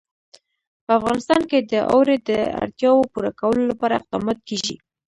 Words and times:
په 0.85 0.91
افغانستان 0.99 1.41
کې 1.49 1.59
د 1.71 1.73
اوړي 1.93 2.17
د 2.29 2.31
اړتیاوو 2.63 3.09
پوره 3.11 3.31
کولو 3.39 3.61
لپاره 3.71 3.93
اقدامات 3.99 4.39
کېږي. 4.49 4.75